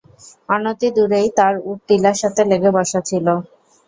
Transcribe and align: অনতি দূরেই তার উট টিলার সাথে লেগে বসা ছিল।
অনতি 0.49 0.87
দূরেই 0.95 1.27
তার 1.37 1.53
উট 1.69 1.79
টিলার 1.87 2.17
সাথে 2.21 2.41
লেগে 2.51 2.69
বসা 2.77 2.99
ছিল। 3.09 3.27